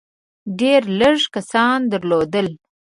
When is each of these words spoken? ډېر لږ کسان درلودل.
ډېر 0.59 0.81
لږ 0.99 1.17
کسان 1.35 1.79
درلودل. 1.91 2.47